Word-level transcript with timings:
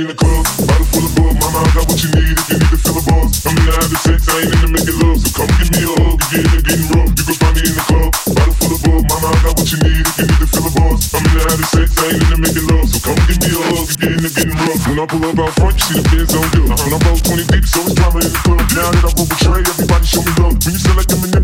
in 0.00 0.06
the 0.08 0.16
club, 0.16 0.44
bottle 0.64 0.88
full 0.88 1.04
of 1.04 1.12
bug. 1.12 1.34
Mama, 1.40 1.60
I 1.60 1.68
got 1.76 1.84
what 1.84 2.00
you 2.00 2.10
need 2.16 2.32
if 2.32 2.46
you 2.48 2.56
need 2.56 2.72
to 2.72 2.78
fill 2.80 2.96
a 2.96 3.02
buzz. 3.04 3.44
I'm 3.44 3.52
in 3.52 3.64
the 3.68 3.72
having 3.76 4.00
sex, 4.00 4.18
I 4.28 4.34
ain't 4.40 4.54
in 4.54 4.60
the 4.64 4.70
making 4.72 4.98
love. 5.00 5.18
So 5.20 5.28
come 5.36 5.50
give 5.60 5.70
me 5.76 5.82
a 5.84 5.92
hug, 5.92 6.18
you're 6.30 6.40
getting 6.40 6.64
getting 6.64 6.88
rough. 6.94 7.10
You 7.12 7.24
can 7.28 7.36
find 7.36 7.54
me 7.56 7.62
in 7.68 7.74
the 7.76 7.84
club, 7.84 8.10
bottle 8.32 8.56
full 8.56 8.72
of 8.72 8.80
bug. 8.80 9.02
Mama, 9.10 9.28
I 9.28 9.36
got 9.44 9.54
what 9.60 9.68
you 9.68 9.78
need 9.84 10.04
if 10.08 10.16
you 10.16 10.26
need 10.30 10.40
to 10.40 10.48
fill 10.48 10.66
a 10.66 10.72
buzz. 10.72 11.00
I'm 11.12 11.20
in 11.20 11.32
the 11.36 11.40
having 11.44 11.68
sex, 11.68 11.88
I 11.90 12.04
ain't 12.08 12.22
in 12.24 12.30
the 12.30 12.38
making 12.40 12.66
love. 12.70 12.86
So 12.88 12.98
come 13.04 13.20
give 13.28 13.38
me 13.44 13.50
a 13.50 13.60
hug, 13.60 13.84
you're 13.84 14.00
getting 14.00 14.20
getting 14.32 14.56
rough. 14.56 14.82
When 14.88 14.96
I 14.96 15.04
pull 15.04 15.24
up 15.26 15.40
out 15.40 15.52
front, 15.60 15.76
you 15.76 15.84
see 15.84 15.96
the 16.00 16.04
Benz 16.08 16.32
on 16.32 16.46
you. 16.56 16.64
When 16.70 16.92
I 16.94 16.98
roll 17.04 17.20
20 17.20 17.44
deep, 17.52 17.66
so 17.68 17.80
it's 17.84 17.94
drama 17.98 18.18
in 18.24 18.32
the 18.32 18.40
club. 18.40 18.64
Now 18.72 18.88
that 18.94 19.04
I 19.04 19.10
roll 19.12 19.28
Trey, 19.40 19.60
everybody 19.60 20.06
show 20.08 20.22
me 20.24 20.32
love. 20.40 20.56
When 20.56 20.72
you 20.72 20.80
sell 20.80 20.96
like 20.96 21.10
Eminem, 21.10 21.34
you 21.34 21.39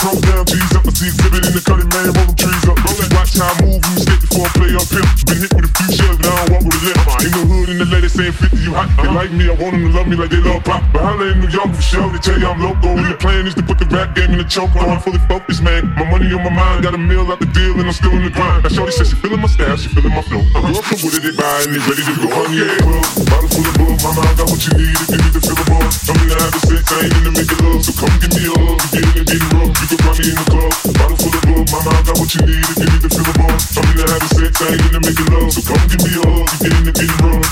Cross 0.00 0.24
down, 0.24 0.48
cheese 0.48 0.72
up. 0.72 0.88
I 0.88 0.96
see 0.96 1.12
it 1.12 1.20
exhibit 1.20 1.44
in 1.44 1.52
the 1.52 1.60
cutting, 1.60 1.90
man. 1.92 2.08
Roll 2.16 2.24
them 2.24 2.32
trees 2.32 2.64
up. 2.64 2.80
Roll 2.80 2.96
that 2.96 3.12
watch 3.12 3.36
how 3.36 3.52
I 3.52 3.60
move. 3.60 3.84
You 3.84 4.00
skate 4.00 4.22
before 4.24 4.48
I 4.48 4.50
play 4.56 4.72
up 4.72 4.88
here. 4.88 5.04
Been 5.28 5.38
hit 5.44 5.52
with 5.52 5.68
a 5.68 5.72
few 5.76 5.88
shells, 5.92 6.18
now 6.24 6.32
I 6.40 6.44
walk 6.48 6.64
with 6.64 6.80
a 6.80 6.82
limp. 6.88 7.04
In 7.20 7.30
the 7.36 7.42
hood, 7.44 7.68
in 7.68 7.76
the 7.76 7.88
lady 7.92 8.08
saying 8.08 8.32
50, 8.32 8.64
you 8.64 8.72
hot. 8.72 8.88
They 8.96 9.12
like 9.12 9.28
me, 9.28 9.52
I 9.52 9.54
want 9.60 9.76
them 9.76 9.84
to 9.84 9.92
love 9.92 10.08
me 10.08 10.16
like 10.16 10.32
they 10.32 10.40
love 10.40 10.64
pop. 10.64 10.80
But 10.88 11.04
holla 11.04 11.36
in 11.36 11.44
New 11.44 11.52
York 11.52 11.68
for 11.76 11.84
sure, 11.84 12.08
they 12.08 12.16
tell 12.16 12.40
you 12.40 12.48
I'm 12.48 12.64
loco. 12.64 12.96
And 12.96 13.12
the 13.12 13.20
plan 13.20 13.44
is 13.44 13.52
to 13.60 13.62
put 13.62 13.76
the 13.76 13.84
rap 13.92 14.16
game 14.16 14.32
in 14.32 14.40
the 14.40 14.48
choke. 14.48 14.72
I'm 14.72 15.04
fully 15.04 15.20
focused, 15.28 15.60
man. 15.60 15.92
My 16.00 16.08
money 16.08 16.32
on 16.32 16.48
my 16.48 16.52
mind, 16.56 16.80
got 16.80 16.96
a 16.96 17.00
meal 17.00 17.28
out 17.28 17.44
the 17.44 17.50
deal, 17.52 17.76
and 17.76 17.84
I'm 17.84 17.92
still 17.92 18.16
in 18.16 18.24
the 18.24 18.32
grind. 18.32 18.64
Now, 18.64 18.72
Shorty 18.72 18.96
says 18.96 19.12
she 19.12 19.20
feeling 19.20 19.44
my 19.44 19.52
style, 19.52 19.76
she 19.76 19.92
feeling 19.92 20.16
my 20.16 20.24
flow. 20.24 20.40
I'm 20.56 20.72
up 20.80 20.88
with 20.96 21.12
it, 21.12 21.28
they 21.28 21.36
buy, 21.36 21.68
and 21.68 21.76
they 21.76 21.80
ready 21.84 22.08
to 22.08 22.14
go. 22.24 22.40
Oh, 22.40 22.48
yeah, 22.48 22.72
well, 22.88 23.04
bottle 23.28 23.52
full 23.52 23.68
of 23.68 23.76
bug, 23.76 24.00
mama, 24.00 24.24
I 24.24 24.32
got 24.32 24.48
what 24.48 24.64
you 24.64 24.72
need 24.80 24.96
if 24.96 25.12
you 25.12 25.20
need 25.20 25.34
to 25.36 25.42
fill 25.44 25.60
a 25.60 25.64
bar. 25.68 25.84
I'm 25.84 26.16
in 26.24 26.28
the 26.32 26.36
having 26.40 26.64
sex, 26.64 26.88
I 26.88 27.04
ain't 27.04 27.12
in 27.20 27.24
the 27.28 27.32
making 27.36 27.60
love, 27.68 27.84
so 27.84 27.92
come 28.00 28.16
give 28.16 28.32
me 28.32 28.48
a 28.48 28.56
hug. 28.56 28.80
If 28.96 29.09
what 32.30 32.46
you 32.46 32.54
need 32.54 32.62
if 32.62 32.78
you 32.78 32.86
need 32.86 33.02
to 33.02 33.10
fill 33.10 33.26
a 33.26 33.34
bar. 33.42 33.50
I'm 33.50 33.90
in 33.90 33.96
the 33.98 34.04
having 34.06 34.32
sex, 34.38 34.54
I 34.62 34.66
ain't 34.70 34.86
in 34.86 34.92
the 34.94 35.00
making 35.02 35.30
love, 35.34 35.50
so 35.50 35.60
come 35.66 35.82
give 35.90 36.02
me 36.06 36.12
a 36.14 36.22
hug. 36.22 36.46
If 36.46 36.70
you're 36.70 36.94
getting 36.94 37.18
rough. 37.26 37.50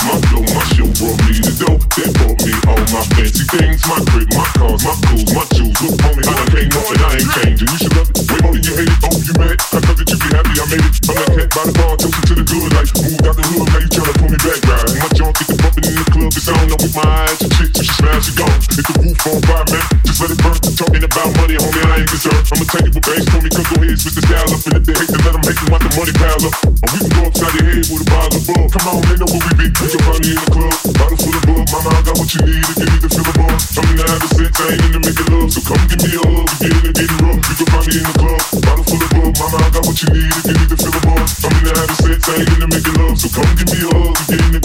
My 0.00 0.14
flow, 0.30 0.44
my 0.46 0.62
show 0.74 0.90
brought 0.94 1.18
me 1.26 1.34
the 1.42 1.52
dope. 1.58 1.82
They 1.98 2.06
brought 2.14 2.38
me 2.38 2.52
all 2.70 2.84
my 2.94 3.02
fancy 3.18 3.44
things, 3.50 3.82
my 3.90 3.98
crib, 4.10 4.30
my 4.30 4.46
cars, 4.54 4.82
my 4.86 4.94
clothes, 4.94 5.30
my 5.34 5.42
jewels. 5.58 5.74
Look, 5.82 5.96
homie, 6.06 6.22
I 6.22 6.32
done 6.38 6.50
came 6.54 6.70
up 6.70 6.86
and 6.86 7.02
I 7.02 7.08
ain't 7.18 7.30
changing. 7.34 7.66
You 7.66 7.78
should 7.82 7.94
love 7.98 8.10
it 8.14 8.22
way 8.30 8.38
more 8.46 8.54
than 8.54 8.62
you 8.62 8.74
hate 8.78 8.94
it. 8.94 9.00
Oh, 9.00 9.16
you 9.26 9.34
mad? 9.42 9.58
I 9.58 9.78
thought 9.82 9.96
that 9.98 10.06
you 10.06 10.18
be 10.22 10.28
happy 10.38 10.54
I 10.54 10.64
made 10.70 10.86
it. 10.86 10.94
I'm 11.10 11.14
that 11.18 11.30
cat 11.34 11.48
by 11.50 11.62
the 11.66 11.74
bar, 11.74 11.94
toasting 11.98 12.26
to 12.30 12.34
the 12.38 12.46
good 12.46 12.70
life. 12.70 12.90
Moved 12.94 13.26
out 13.26 13.34
the 13.34 13.44
hood, 13.50 13.66
now 13.74 13.80
you 13.80 13.90
tryna 13.90 14.14
pull 14.22 14.30
me 14.30 14.38
back, 14.38 14.60
right? 14.70 14.90
My 15.02 15.08
junk 15.18 15.34
get 15.34 15.46
the 15.50 15.56
bumping 15.58 15.86
in 15.90 15.94
the 15.98 16.06
club, 16.14 16.30
it's 16.30 16.46
on 16.46 16.70
up 16.70 16.78
with 16.78 16.94
my 16.94 17.06
eyes. 17.26 17.38
Your 17.42 17.50
chick, 17.58 17.70
so 17.74 17.82
she 17.82 17.94
smash, 17.98 18.22
she 18.28 18.32
gone. 18.38 18.60
Hit 18.70 18.86
the 18.86 18.94
roof 19.02 19.18
on 19.26 19.42
fire, 19.50 19.66
man. 19.74 19.99
Let 20.20 20.36
it 20.36 20.40
burn. 20.44 20.52
Talking 20.76 21.00
about 21.00 21.32
money, 21.40 21.56
homie, 21.56 21.80
I 21.80 22.04
ain't 22.04 22.08
concerned. 22.12 22.44
I'ma 22.52 22.64
take 22.68 22.84
it 22.84 22.92
with 22.92 23.04
bangs 23.08 23.24
for 23.24 23.40
me, 23.40 23.48
cause 23.48 23.64
go 23.72 23.80
ahead, 23.80 23.96
switch 23.96 24.16
the 24.16 24.22
style 24.28 24.52
up. 24.52 24.60
And 24.68 24.76
if 24.76 24.84
they 24.84 24.92
hate, 24.92 25.08
then 25.08 25.20
let 25.24 25.32
them 25.32 25.44
hate, 25.48 25.56
them 25.56 25.68
watch 25.72 25.80
the 25.80 25.90
money 25.96 26.12
pile 26.12 26.44
up. 26.44 26.54
Or 26.60 26.88
we 26.92 26.98
can 27.00 27.08
go 27.08 27.20
upside 27.24 27.54
your 27.56 27.64
head 27.72 27.84
with 27.88 28.04
a 28.04 28.08
bottle 28.12 28.36
of 28.36 28.42
bug. 28.44 28.68
Come 28.68 28.84
on, 28.84 29.00
they 29.08 29.16
know 29.16 29.28
where 29.32 29.44
we 29.48 29.52
be. 29.56 29.66
You 29.72 29.88
can 29.88 30.00
find 30.04 30.20
me 30.20 30.30
in 30.36 30.40
the 30.44 30.50
club, 30.52 30.76
bottle 31.00 31.18
full 31.24 31.36
of 31.40 31.44
bug. 31.48 31.64
Mama, 31.72 31.88
I 31.88 32.00
got 32.04 32.16
what 32.20 32.28
you 32.36 32.40
need 32.44 32.64
if 32.68 32.76
you 32.76 32.84
need 32.84 33.00
to 33.00 33.08
fill 33.08 33.28
a 33.28 33.32
bar. 33.32 33.48
I'm 33.48 33.88
in 33.88 33.96
the 33.96 34.04
having 34.04 34.32
sex, 34.36 34.52
I 34.60 34.64
ain't 34.68 34.84
in 34.84 34.92
the 34.92 35.00
making 35.00 35.28
love. 35.32 35.48
So 35.56 35.60
come 35.64 35.84
give 35.88 36.00
me 36.04 36.10
a 36.12 36.20
hug, 36.20 36.48
you're 36.60 36.68
in 36.68 36.84
the 36.84 36.92
getting 37.00 37.20
rough. 37.24 37.40
You 37.40 37.54
can 37.56 37.66
find 37.72 37.86
me 37.88 37.96
in 37.96 38.04
the 38.04 38.14
club, 38.20 38.40
bottle 38.60 38.84
full 38.84 39.00
of 39.00 39.10
bug. 39.16 39.32
Mama, 39.40 39.56
I 39.56 39.68
got 39.72 39.82
what 39.88 39.96
you 40.04 40.08
need 40.12 40.32
if 40.36 40.44
you 40.44 40.54
need 40.60 40.68
to 40.68 40.76
fill 40.76 40.96
a 40.96 41.00
bar. 41.00 41.16
I'm 41.16 41.52
in 41.56 41.64
the 41.64 41.72
having 41.80 41.96
sex, 41.96 42.20
I 42.28 42.32
ain't 42.36 42.52
in 42.52 42.60
the 42.60 42.68
making 42.68 42.96
love. 43.00 43.16
So 43.16 43.28
come 43.32 43.48
give 43.56 43.68
me 43.72 43.78
a 43.80 43.88
hug, 43.88 44.20
you're 44.28 44.44
in 44.44 44.52
the 44.52 44.60